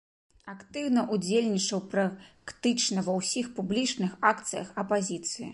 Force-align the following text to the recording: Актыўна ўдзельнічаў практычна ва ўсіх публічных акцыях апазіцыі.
Актыўна 0.53 1.03
ўдзельнічаў 1.17 1.83
практычна 1.93 3.05
ва 3.11 3.17
ўсіх 3.21 3.53
публічных 3.61 4.11
акцыях 4.35 4.77
апазіцыі. 4.87 5.47